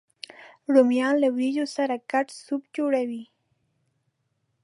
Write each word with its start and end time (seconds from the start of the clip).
رومیان 0.73 1.15
له 1.23 1.27
ورېجو 1.35 1.65
سره 1.75 1.95
ګډ 2.11 2.27
سوپ 2.45 2.63
جوړوي 2.75 3.23